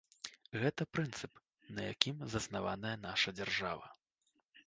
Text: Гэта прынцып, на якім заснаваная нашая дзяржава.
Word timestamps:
Гэта 0.61 0.85
прынцып, 0.95 1.33
на 1.75 1.81
якім 1.93 2.17
заснаваная 2.35 2.95
нашая 3.07 3.33
дзяржава. 3.39 3.87